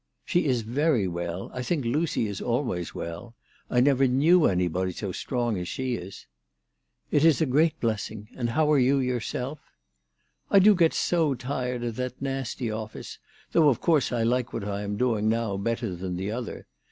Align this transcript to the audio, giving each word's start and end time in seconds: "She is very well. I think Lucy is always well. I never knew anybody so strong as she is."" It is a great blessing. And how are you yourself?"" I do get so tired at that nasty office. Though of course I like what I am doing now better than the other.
"She 0.25 0.45
is 0.45 0.63
very 0.63 1.07
well. 1.07 1.51
I 1.53 1.61
think 1.61 1.85
Lucy 1.85 2.25
is 2.25 2.41
always 2.41 2.95
well. 2.95 3.35
I 3.69 3.81
never 3.81 4.07
knew 4.07 4.47
anybody 4.47 4.93
so 4.93 5.11
strong 5.11 5.59
as 5.59 5.67
she 5.67 5.93
is."" 5.93 6.25
It 7.11 7.23
is 7.23 7.39
a 7.39 7.45
great 7.45 7.79
blessing. 7.79 8.27
And 8.35 8.49
how 8.49 8.71
are 8.71 8.79
you 8.79 8.97
yourself?"" 8.97 9.59
I 10.49 10.57
do 10.57 10.73
get 10.73 10.95
so 10.95 11.35
tired 11.35 11.83
at 11.83 11.97
that 11.97 12.19
nasty 12.19 12.71
office. 12.71 13.19
Though 13.51 13.69
of 13.69 13.79
course 13.79 14.11
I 14.11 14.23
like 14.23 14.53
what 14.53 14.63
I 14.67 14.81
am 14.81 14.97
doing 14.97 15.29
now 15.29 15.55
better 15.55 15.95
than 15.95 16.15
the 16.17 16.31
other. 16.31 16.65